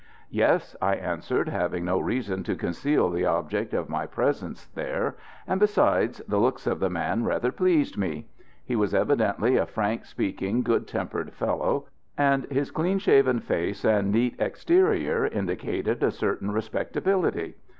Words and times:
"Yes," 0.31 0.75
I 0.81 0.95
answered, 0.95 1.47
having 1.47 1.85
no 1.85 1.99
reason 1.99 2.41
to 2.45 2.55
conceal 2.55 3.11
the 3.11 3.27
object 3.27 3.71
of 3.75 3.87
my 3.87 4.07
presence 4.07 4.65
there, 4.73 5.15
and, 5.45 5.59
besides, 5.59 6.23
the 6.27 6.39
looks 6.39 6.65
of 6.65 6.79
the 6.79 6.89
man 6.89 7.23
rather 7.23 7.51
pleased 7.51 7.99
me. 7.99 8.25
He 8.65 8.75
was 8.75 8.95
evidently 8.95 9.57
a 9.57 9.67
frank 9.67 10.05
speaking, 10.05 10.63
good 10.63 10.87
tempered 10.87 11.33
fellow, 11.35 11.85
and 12.17 12.45
his 12.45 12.71
clean 12.71 12.97
shaven 12.97 13.41
face 13.41 13.85
and 13.85 14.11
neat 14.11 14.33
exterior 14.39 15.27
indicated 15.27 16.01
a 16.01 16.09
certain 16.09 16.49
respectability. 16.49 17.53